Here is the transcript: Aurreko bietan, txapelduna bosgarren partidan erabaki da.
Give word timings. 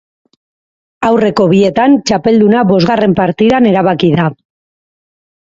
Aurreko 1.09 1.45
bietan, 1.51 1.93
txapelduna 2.11 2.63
bosgarren 2.71 3.15
partidan 3.23 3.71
erabaki 3.73 4.11
da. 4.23 4.27